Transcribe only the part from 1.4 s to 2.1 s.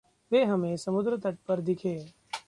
पर दिखे।